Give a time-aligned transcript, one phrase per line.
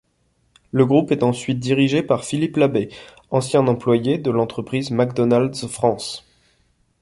[0.71, 2.89] Le groupe est ensuite dirigé par Philippe Labbé,
[3.29, 6.25] ancien employé de l'entreprise McDonald’s France.